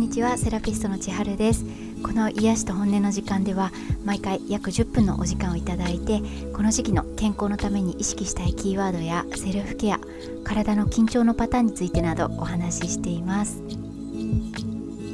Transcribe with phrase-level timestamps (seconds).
[0.00, 1.62] んにちはセラピストの千春です。
[2.02, 3.70] この癒しと本音の時間では
[4.02, 6.22] 毎回約10分のお時間をいただいて
[6.54, 10.00] この時期の健康のために意識したいキーワードやセルフケア
[10.42, 13.62] 体の緊張のパターンについてなどお話ししています。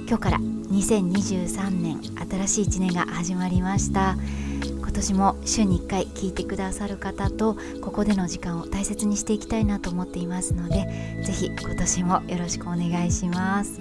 [0.07, 2.01] 今日から2023年
[2.47, 4.17] 新しい1年が始まりました。
[4.63, 10.87] 今年も週に1回聞いてくださる方とここでの時間を大切にしていきたいなと思っていますので
[11.23, 13.81] 是非今年もよろしくお願いします。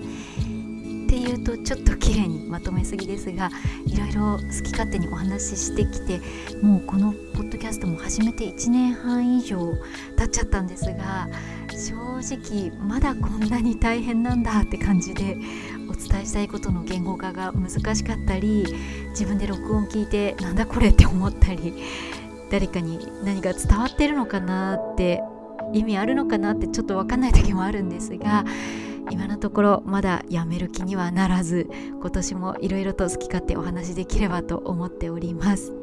[1.16, 3.50] っていうとちょっと綺麗にまとめすぎですが
[3.86, 6.20] いろいろ好き勝手にお話ししてきて
[6.62, 9.58] もうこのポッドキャストも始めて1年半以上
[10.18, 11.30] 経っちゃったんですが
[11.70, 11.96] 正
[12.36, 15.38] 直まだこんなに大変なんだって感じで
[15.90, 18.66] お伝えしたいことの言語化が難しかったり
[19.12, 21.76] 自分で録音聞いてなんだこれって思ったり
[22.52, 25.22] 誰かに何か伝わってるのかなって
[25.72, 28.44] 意味あるのかなってちょっと分かんない時もあるんですが
[29.12, 35.74] 今のところまだやめる気にはならず今年もいろいろと好き勝手お話しできればと思っております。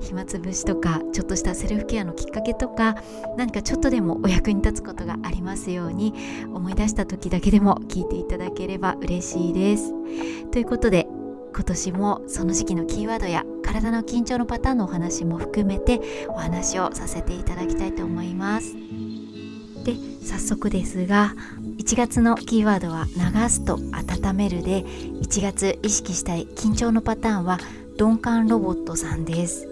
[0.00, 2.96] 暇つぶしとかちょっとしたセルフケアのきっかけとか
[3.36, 6.14] 何かちょっとでもお役に立つことがありますように
[6.52, 9.92] 思い出した時だけでも聞いていただければ嬉しいです。
[10.50, 11.06] ということで
[11.54, 18.74] 今年もその時期のキーワードや体の緊張のパターンのお話も含めてお話をさせていただきたいと思います。
[19.84, 21.34] で早速ですが
[21.78, 27.58] 1月のキーワードは流すと温めるで1月意識したい緊張のパターンは
[27.98, 29.68] 鈍感ロボットさんです。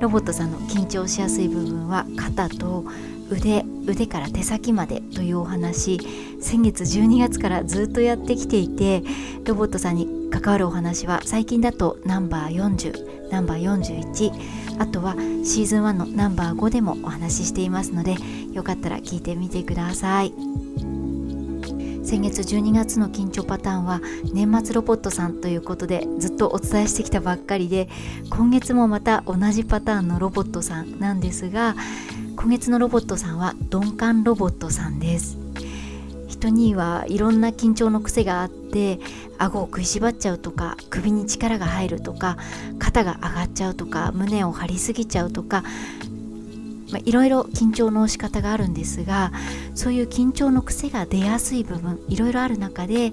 [0.00, 2.84] ロボットさんの緊張しやすい部分は肩と
[3.30, 5.98] 腕腕から手先までというお話。
[6.40, 9.02] 先月12月からずっとやってきていて
[9.44, 18.16] ロボットさんに関わるお話は最近だとナンバー40ナンバー41あとはシーズン1のナンバー5でもお話ししていますので
[18.52, 20.87] よかったら聞いてみてください。
[22.08, 24.00] 先月12月の緊張パターンは
[24.32, 27.86] 年末ロボットさんということでずっとお伝えしてきたばっかりで
[28.30, 31.76] 今月もまた同じパターンのロボットさんなんですが
[32.34, 35.36] 今月のロボットさんは鈍感ロボットさんです。
[36.28, 39.00] 人にはいろんな緊張の癖があって
[39.36, 42.38] 顎を食いしばっちゃうとか首に力が入るとか
[42.78, 45.62] 肩が上がっちゃうとか胸を張りすぎちゃうとか
[46.90, 49.32] まあいろいろ緊張の仕方があるんですが
[49.74, 53.12] そういう緊張の癖が出やすい部分いろいろある中で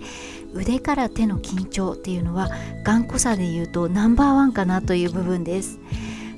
[0.54, 2.50] 腕から手の緊張っていうのは
[2.84, 5.80] 頑固さでいうとナンバーワンかなという部分です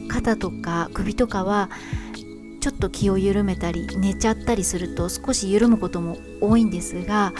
[0.08, 1.70] 肩とか首とかは
[2.60, 7.34] ちょっと気を緩めたり寝ちゃったりすると少し緩むことも多いんですが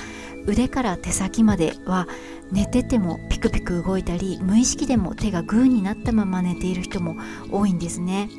[0.46, 2.08] 腕から手先までは
[2.52, 7.18] 寝ててもピクピク動いたり無意識でも手がグーになったまま寝ている人も
[7.52, 8.30] 多いんですね。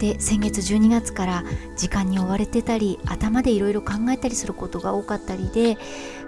[0.00, 1.44] で先月12月から
[1.76, 5.76] 時間に追われてたり頭でいろいろ考えたりすることが多かったりで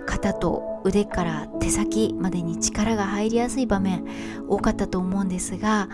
[0.06, 4.04] 肩と腕から手先までに力が入りやすい場面
[4.46, 5.88] 多かったと思うんですが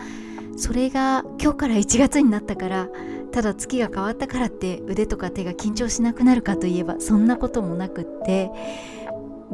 [0.57, 2.89] それが今日から1月になったから
[3.31, 8.51] ただ月が変わったからって腕とか手が緊張しなくなるかといえばそんなこともなくって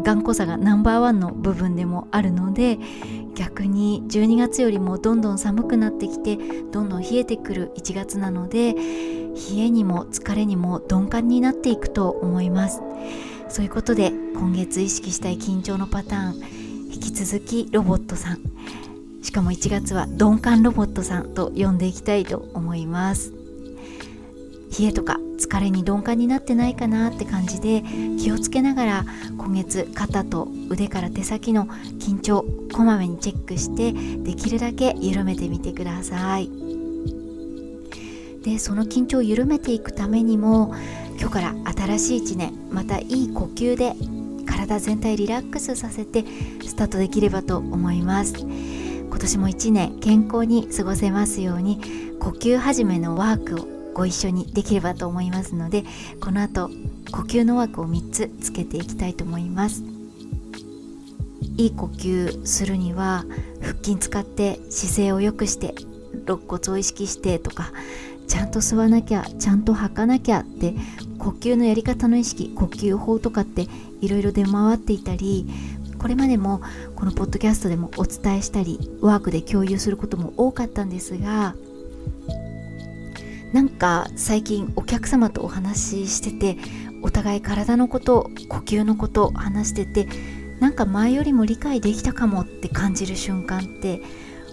[0.03, 2.78] 頑固さがナンバーワンの部分でもあるので
[3.34, 6.37] 逆に12月よりもどんどん寒くなってきて
[6.72, 12.81] どんどん冷えてくる1月なので冷えにも疲れにも鈍感になっていくと思います。
[13.49, 16.34] そういうことで今月意識したい緊張のパターン
[16.93, 18.38] 引き続きロボットさん。
[19.22, 23.33] しかも1月は鈍感ロボットさんと呼んでいきたいと思います。
[24.78, 27.82] 冷えとか疲れに鈍感になってないかなって感じで
[28.19, 29.05] 気をつけながら
[29.37, 31.66] 今月肩と腕から手先の
[31.99, 36.50] 緊張こまめにチェックしてできるだけ緩めてみてください。
[38.43, 40.75] でその緊張を緩めていくためにも
[41.19, 41.54] 今日から
[41.97, 43.94] 新しい1年またいい呼吸で
[44.47, 46.25] 体全体リラックスさせて
[46.66, 48.34] スタートできればと思います。
[48.37, 51.80] 今年も1年健康に過ごせますように
[52.18, 55.84] 呼吸始めのワークをご一緒にできればと思いますので
[56.20, 56.68] この後
[57.12, 59.84] 呼吸のワークを3つつけていきたいと思います。
[61.56, 63.24] いい呼吸するには
[63.60, 65.74] 腹筋使って姿勢を良くして
[66.26, 67.72] 肋骨を意識してとか
[68.26, 70.74] ちゃんと吸わなきゃちゃんと吐かなきゃって
[71.18, 73.68] 呼吸のやり方の意識呼吸法とかって
[74.00, 75.46] いろいろ出回っていたり
[75.98, 76.60] これまでも
[76.96, 81.54] このポッドキャストでもお伝えしたりワークで共有することも多かったんですが
[83.54, 86.60] なんか最近お客様とお話ししてて
[87.03, 90.09] お互い体のこと呼吸のこと話してて
[90.59, 94.01] なんか前よりも理解できたかもって感じる瞬間って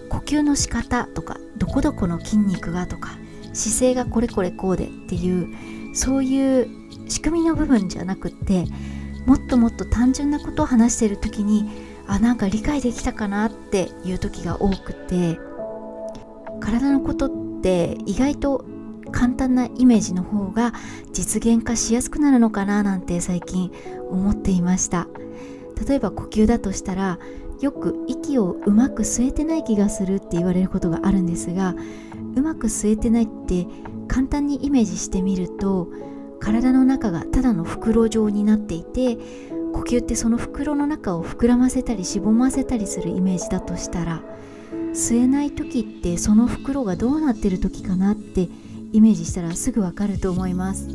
[0.08, 3.18] 呼吸の仕方とかどこどこの筋肉がとか
[3.52, 5.48] 姿勢がこれこれこうでっていう
[5.96, 6.68] そういう
[7.08, 8.66] 仕組みの部分じゃなくって
[9.26, 11.68] もっともっと単純なことを話してる時に
[12.06, 15.40] あなんか理解できたかなっていう時が多くて
[16.60, 18.64] 体のことって意外と
[19.12, 20.72] 簡単なイメージの方が
[21.12, 23.70] 実現化しやすくなるのかななんて最近
[24.10, 25.06] 思っていました。
[25.86, 27.18] 例えば呼吸だとしたら
[27.60, 31.74] よく息をうまく吸えてない気がするって言われることがあるんですが
[32.34, 33.66] うまく吸えてないって
[34.08, 35.88] 簡単にイメージしてみると
[36.40, 39.16] 体の中がただの袋状になっていて
[39.72, 44.22] 呼吸ってその袋の中を膨らませたりしぼませたりするイメージだとしたら
[44.92, 48.48] 吸えない時ってその袋がどうなってる時かなって
[48.92, 50.88] イメージしたらすぐわかると思います。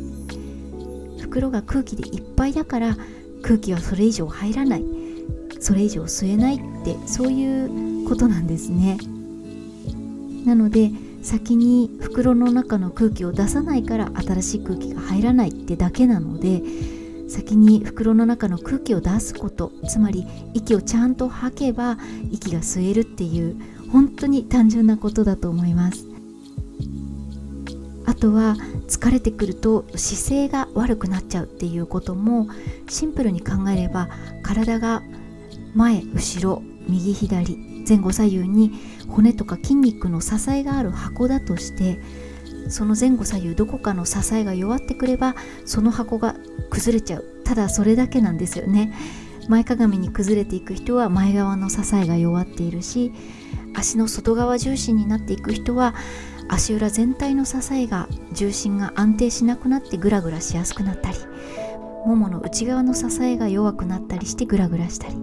[1.19, 2.97] 袋が空気でいっぱいだから
[3.41, 4.85] 空気はそれ以上入らない。
[5.59, 8.97] それ以上吸えないってそういうことなんですね。
[10.45, 10.91] なので
[11.23, 16.61] 先に袋の中の空気を出さないから新しい空気が入らないってだけなので
[17.27, 21.97] 先に袋の中の空気を出すことつまり息をちゃんと吐けば
[22.31, 23.57] 息が吸えるっていう
[23.91, 26.16] 本当に単純なことだと思います。
[28.17, 28.55] とは
[28.87, 32.47] 疲れてくると姿勢が悪くなっちゃうっていうことも
[32.89, 34.09] シンプルに考えれば
[34.43, 35.03] 体が
[35.73, 38.71] 前後ろ右左前後左右に
[39.07, 41.99] 骨とか筋肉の支えがある箱だとして
[42.69, 45.35] その前後左右どこかの支えが弱ってくれば
[45.65, 46.35] その箱が
[46.69, 47.25] 崩れちゃう。
[47.45, 48.93] ただそれだけなんですよね。
[49.47, 53.13] 前かがみに崩れていく人は前側の支えが弱っているし
[53.73, 55.95] 足の外側重心になっていく人は
[56.49, 61.17] 足裏全体の支えが重心が安定しなくなってグラグラしやすくなったり
[62.05, 65.15] ももの内側の支えが弱くなったりしてグラグラしたり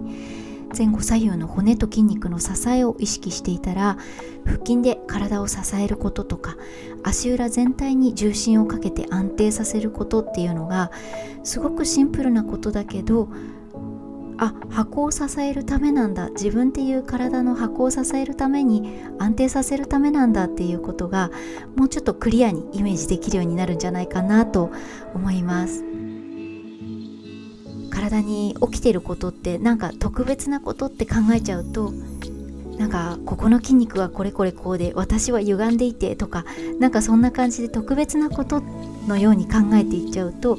[0.77, 3.97] 前後左右の骨と筋肉の支えを意識していたら
[4.45, 6.57] 腹筋で体を支えることとか
[7.03, 10.91] 足裏全体に重心をかけて安定させることっていうのが
[11.43, 13.29] すごくシンプルなことだけど
[14.37, 16.29] あ箱を支えるためなんだ。
[16.31, 21.31] 自分っていう体の箱を支えるために安定させるためなんだっていうことが
[21.75, 24.71] もうちょっとクリアにイメージできるようになるんじゃないかなと
[25.13, 25.83] 思います。
[27.89, 31.93] 体に起きてることってなんか特別なことって考えちゃうと
[32.77, 36.45] なんかここの筋肉はこれこれこうで私は歪んでいてとか
[36.79, 38.61] なんかそんな感じで特別なこと
[39.07, 40.57] のように考えていっちゃうと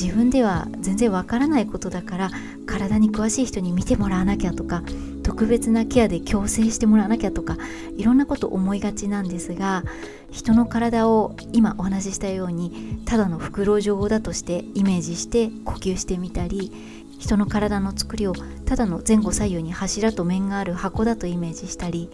[0.00, 2.30] 自分では全然わからないことだから
[2.64, 4.82] 体に詳しい人に見てもらわなきゃとか
[5.22, 7.58] 特別なケアで矯正してもらわなきゃとか
[7.98, 9.84] いろんなこと思いがちなんですが
[10.30, 16.72] 人の体を今お話ししたようにただの袋状だとしてイメージして呼吸してみたり
[17.18, 18.32] 人の体の作りを
[18.64, 22.10] ただの前後左右に柱と面がある箱だとイメージしたり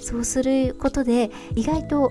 [0.00, 2.10] そうすることで意外と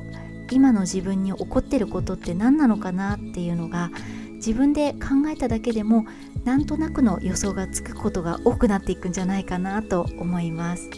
[0.52, 3.92] 今の自分に起こってることって何なのかなっていうのが
[4.40, 6.06] 自分で考えただけでも
[6.46, 10.90] なんとなくの予想がつくことが多くなっていくんじゃないかなと思います。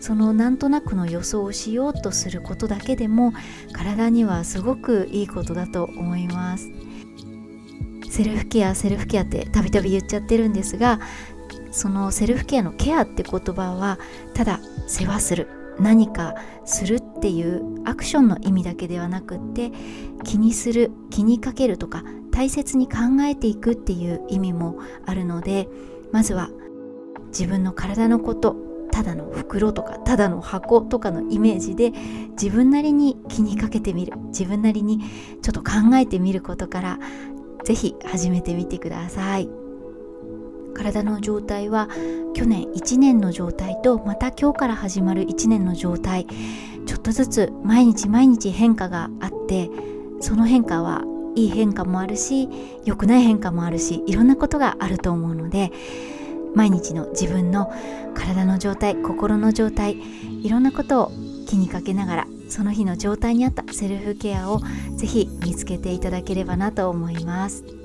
[0.00, 3.34] そのなんとなくの予想をしようとすることだけでも
[3.72, 6.70] 体にはすごくいいことだと思います。
[8.08, 11.00] セルフケアセルフケアってたびたび言っちゃってるんですが
[11.70, 13.98] そのセルフケアのケアって言葉は
[14.34, 15.59] ただ世話する。
[15.80, 16.34] 何か
[16.64, 19.72] するっていうアクションの意味だけではなくって
[20.24, 25.68] 気にする気にかけるとか大切に考えていくっていう意味もあるので
[26.12, 26.50] まずは
[27.28, 28.56] 自分の体のこと
[28.92, 31.90] ただの袋とかただの箱とかのイメージで
[32.30, 35.00] 自分なりに気にかけてみる自分なりに
[35.42, 36.98] ちょっと考えてみることから
[37.64, 39.59] 是非始めてみてください。
[40.74, 41.88] 体の状態は
[42.34, 46.26] 去年1年の状態とまた今日から始まる1年の状態。
[46.86, 49.70] ちょっとずつ毎日毎日変化があって
[50.20, 51.04] その変化は
[51.36, 52.48] いい変化もあるし
[52.84, 55.70] 良くない変化もあるしいろんなことがあると思うので
[56.54, 57.72] 毎日の自分の
[58.14, 59.96] 体の状態心の状態
[60.42, 61.12] いろんなことを
[61.46, 64.60] 気にかけながらその日の状態に合ったセルフケアを
[64.96, 67.79] ぜひ見つけていただければなと思います。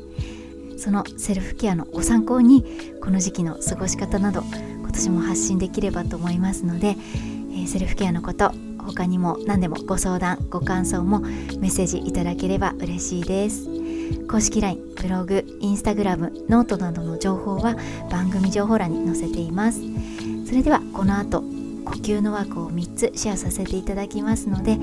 [0.77, 2.65] そのセルフケアのご参考に
[3.01, 4.43] この時期の過ごし方など
[4.79, 8.51] 今年も発信できればと思いますので、えー、セルフケアのこと
[8.85, 11.29] 他にも何でもご相談ご感想もメ
[11.67, 13.67] ッセージいただければ嬉しいです。
[14.27, 17.75] 公式 LINE ブログインスタグラムノートなどの情報は
[18.11, 19.81] 番組情報欄に載せています。
[20.47, 21.41] それではこの後
[21.85, 24.73] 呼吸の枠を3つシェアさせていただきますので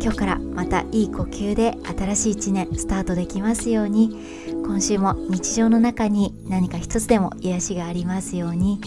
[0.00, 4.45] 今日からまたいい呼吸で新しい1年スタートできますように。
[4.66, 8.80] 今週も日常の中に何か一つでも癒しがありますように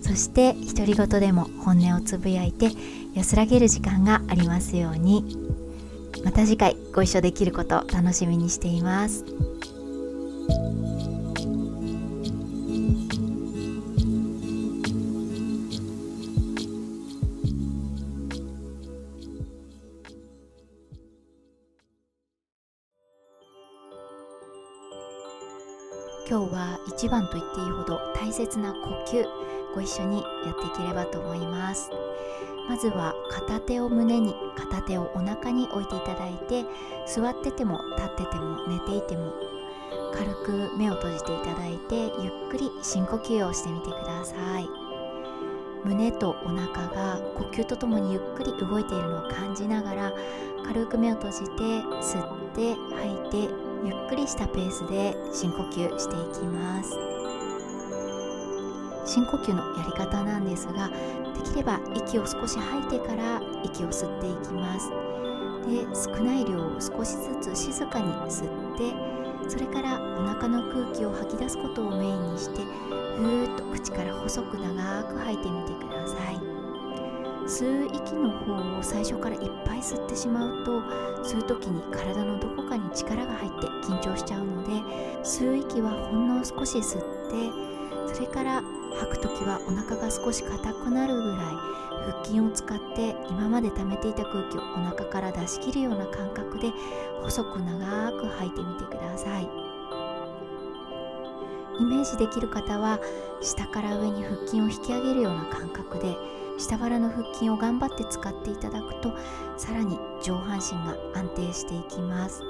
[0.00, 2.70] そして独り言でも本音をつぶやいて
[3.14, 5.36] 安らげる時間がありますように
[6.24, 9.24] また次回ご一緒できること楽しみにしています。
[26.32, 29.22] 今日は一番と言っていいほど大切な呼吸
[29.74, 31.90] ご一緒にやっていければと思います。
[32.70, 36.64] まずは片手を胸に片手をお腹に置いていただいて
[37.06, 39.30] 座ってても立ってても寝ていても
[40.14, 44.66] 軽く目を閉じていただいてゆっくり深呼吸をしてみてください。
[45.84, 50.12] 胸とお腹が呼吸とともにゆっくり動いているのを感じながら
[50.64, 51.44] 軽く目を閉じて
[52.00, 52.74] 吸って
[53.30, 56.90] 吐いてゆっくりしたペースで深呼吸していきます。
[59.04, 64.90] 深呼吸のやり方なんですができれば息を少し吐いてから息を吸っていきます。
[65.66, 72.62] で少ない量を少しずつ静かに吸ってそれからお腹の空気を吐き出すことをメインにして
[73.16, 76.41] ふーっと口から細く長く吐いてみてください。
[77.52, 80.80] 吸う息の方を最初からいっぱい吸ってしまうと
[81.22, 84.70] 吸う時に体のどこかに力が入って緊張しちゃうので
[85.22, 87.02] 吸う息はほんの少し吸っ
[88.08, 88.62] てそれから
[88.96, 91.38] 吐く時はお腹が少し硬くなるぐらい
[92.10, 96.72] 腹筋を使って今まで溜めていた空気をお腹から出し切るような感覚で
[97.22, 99.48] 細く長く吐いてみてください。
[101.80, 103.00] イメージできる方は
[103.40, 106.16] 下から上に腹筋を引き上げるような感覚で
[106.58, 109.14] 下腹の腹筋を頑張って使っていただくと
[109.56, 112.42] さらに上半身が安定していきます。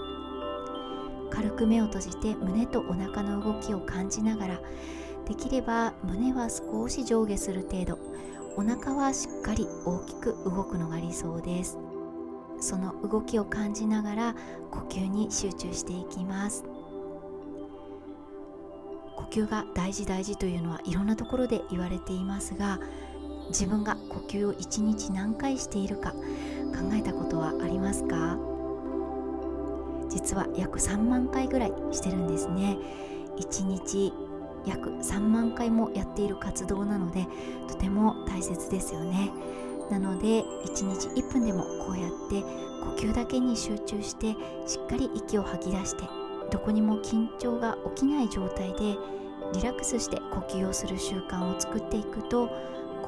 [1.30, 4.60] 軽く目を閉じて胸とお腹の動きを感じながら
[5.26, 7.98] できれば胸は少し上下する程度
[8.56, 11.78] お腹はしっかり大きく動くのが理想です。
[12.60, 14.34] その動きを感じながら
[14.70, 16.64] 呼吸に集中していきます。
[19.16, 22.78] 呼吸が大事大事というのはいろんなところで言われていますが
[23.48, 26.16] 自分が呼吸を1日何回しているか考
[26.92, 28.38] えたことはありますか？
[30.08, 32.78] 実は約3万回ぐらいしてるんですね。
[33.38, 34.12] 1日
[34.66, 37.26] 約3万回もやっている活動なので
[37.66, 39.30] とても大切ですよね。
[39.90, 40.44] なので1
[40.88, 42.42] 日1分でもこうやって
[42.82, 44.34] 呼吸だけに集中して
[44.66, 46.04] しっかり息を吐き出して
[46.50, 48.96] どこにも緊張が起きない状態で
[49.54, 52.48] リラックスして呼吸をする習慣を作っていくと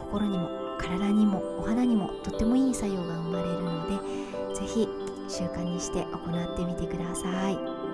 [0.04, 4.88] 心にも体にもお肌にもとってもいい作用が生まれるので是非
[5.28, 7.84] 習慣にして行ってみてください。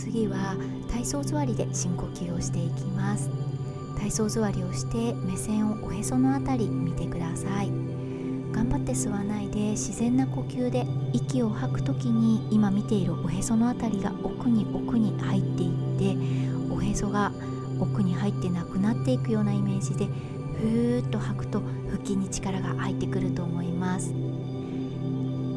[0.00, 0.56] 次は
[0.90, 3.30] 体操座りで深呼吸をしていきます
[3.98, 7.99] 体操座りをして目線をおへそのあたり見てください
[8.52, 16.16] 頑張って吸わないで自然な呼吸で息を吐く時に今見ているおへそのあたりが奥に奥に入っていって
[16.72, 17.32] おへそが
[17.78, 20.06] 奥に入ってなくなっていくようなイメージで
[20.60, 24.12] ふーっと吐くと腹筋に力が入ってくると思います。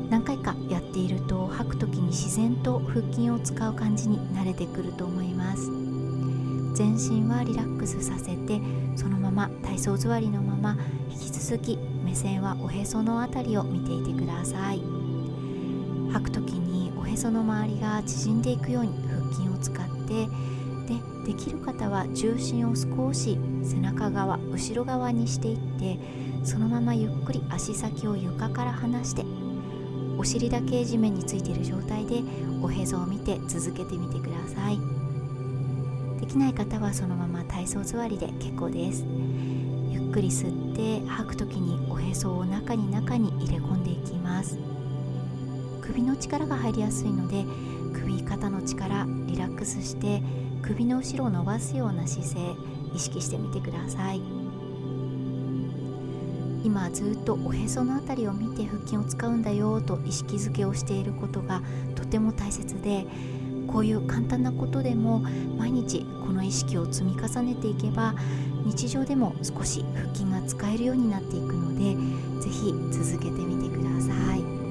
[0.10, 5.72] 何回かやっていると吐く時に自然と腹筋を使う感じに慣れてくると思います。
[6.76, 8.62] 全身はリラックスさせて
[8.96, 10.78] そのまま体操座りのまま
[11.10, 14.82] 引き続き目線はおへその辺りを見ていてください。
[16.12, 20.28] 吐く時におへその周りが縮んでいくように腹筋を使って
[20.88, 25.98] でできる方は重心を少し背中側後ろ側にしていって
[26.44, 29.24] そのままゆっくり足先を床から離して
[30.18, 32.22] お尻だけ地面についている状態で
[32.62, 34.78] おへそを見て続けてみてください。
[36.20, 39.04] できない方はそのまま体操座りで結構です。
[39.90, 40.63] ゆっくり吸って
[41.08, 44.58] 吐く時におへそを中に中に入れ込んでいきます。
[45.82, 47.46] 首の力が入りやすいので
[47.94, 50.22] 首肩の力リラックスして
[50.62, 52.40] 首の後ろを伸ばすような姿勢
[52.96, 54.22] 意識してみてください。
[56.64, 61.62] 今ずっとおへその辺りを見て腹筋を使うんだよと意識づけをしていることが
[61.94, 63.06] とても大切で
[63.68, 65.20] こういう簡単なことでも
[65.58, 68.16] 毎日この意識を積み重ねていけば
[68.66, 71.96] 日常でも少し腹筋が使えるようになっていくので
[72.42, 74.64] 是非続けてみてください。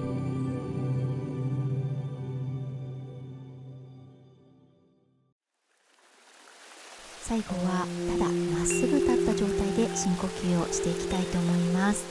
[7.32, 7.86] 最後は
[8.18, 12.04] ただまっすぐ立った状態で深呼吸をしていきたいと思います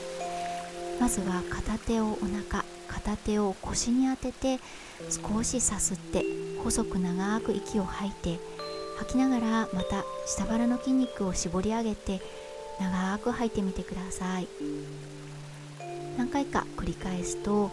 [0.98, 2.16] まずは片手をお
[2.50, 4.58] 腹片手を腰に当てて
[5.08, 6.24] 少しさすって
[6.64, 8.40] 細く長く息を吐いて
[8.98, 12.20] 吐きながらまた下腹の筋肉を絞り上げて
[12.80, 14.48] 長く吐いてみてください。
[16.16, 17.70] 何回か繰り返すと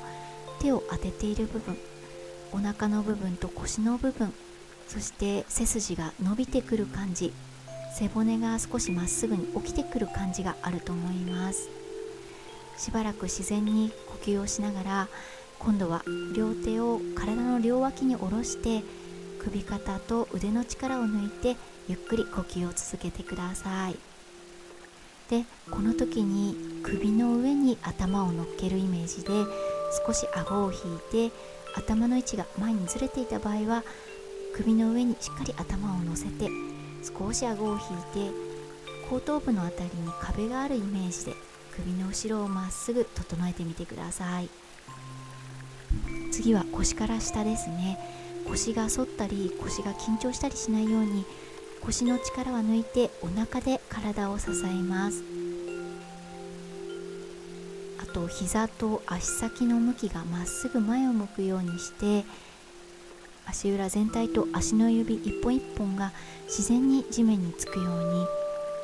[0.59, 1.77] 手を当てている部分
[2.51, 4.33] お腹の部分と腰の部分
[4.87, 7.33] そして背筋が伸びてくる感じ
[7.95, 11.69] 背骨が少しまっすぐに起きてくる感じがあると思います。
[12.77, 15.07] しばらく自然に呼吸をしながら
[15.59, 16.01] 今度は
[16.33, 18.83] 両手を体の両脇に下ろして
[19.39, 21.55] 首肩と腕の力を抜いて
[21.87, 23.95] ゆっくり呼吸を続けてください。
[25.29, 29.29] でこの時に首の上に頭を乗っけるイメージで
[30.05, 30.77] 少し顎を引
[31.27, 31.35] いて
[31.75, 33.83] 頭の位置が前にずれていた場合は
[34.55, 36.49] 首の上にしっかり頭を乗せて
[37.03, 38.35] 少し顎を引いて
[39.09, 41.33] 後頭部の辺りに壁があるイメージで
[41.75, 44.49] 首の後ろをまっすぐ整えてみてください。
[46.31, 47.97] 次は腰から下ですね。
[48.49, 51.25] 腰が反ったり腰が緊張したりしないように
[51.81, 55.23] 腰の力は抜いてお腹で体を支えます。
[58.01, 62.25] あと膝と足先の向きがまっすぐ前を向くようにして
[63.45, 66.11] 足裏全体と足の指一本一本が
[66.45, 68.25] 自然に地面につくように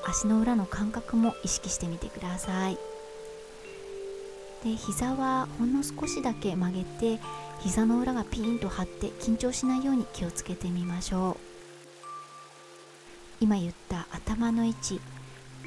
[0.08, 2.78] 足の裏の感覚も意識してみてください。
[4.64, 7.20] で膝はほんの少しだけ曲げて
[7.62, 11.38] 膝の裏がピーンと張って緊張しないように気をつけてみましょう。
[13.42, 15.02] 今言った頭の位置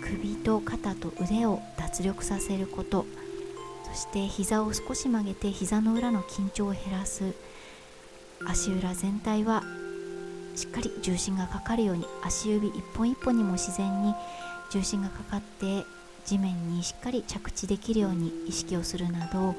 [0.01, 3.05] 首と肩と腕を脱力させること。
[3.93, 7.35] そして膝を少し曲げて膝の裏の緊張を減らす。
[8.47, 9.63] 足裏全体は
[10.55, 14.15] しっかり重心がかかるように足指一本一本にも自然に
[14.71, 15.85] 重心がかかって
[16.25, 19.55] 地面にしっかり着地できるように意識をするなど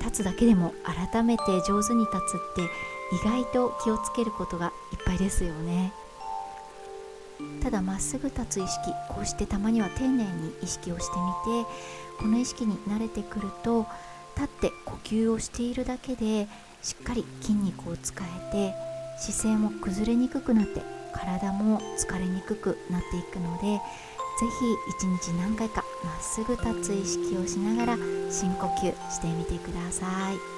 [0.00, 2.62] 立つだけでも改めて上手に立つって
[3.14, 5.92] 意外と気をつけることがいっぱいですよね。
[7.62, 11.68] ただまっすぐ立つ意識こうしてたまには丁寧に意識をしてみて
[12.18, 13.86] この意識に慣れてくると
[14.36, 16.48] 立って呼吸をしているだけで
[16.82, 18.74] しっかり筋肉を使えて
[19.18, 20.82] 姿勢も崩れにくくなって
[21.12, 23.80] 体も疲れにくくなっていくので
[24.38, 27.96] ぜひ一日何回かまっすぐ立つ意識をしながら
[28.30, 30.55] 深呼吸してみてください。